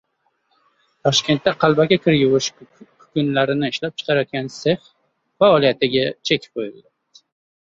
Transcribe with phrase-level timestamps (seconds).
[1.07, 4.89] Toshkentda qalbaki kir yuvish kukunlarini ishlab chiqarayotgan sex
[5.45, 7.25] faoliyatiga chek qo‘yildi